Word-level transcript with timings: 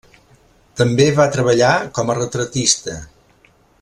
També 0.79 1.05
va 1.19 1.27
treballar 1.35 1.69
com 1.99 2.09
a 2.09 2.17
retratista. 2.21 2.97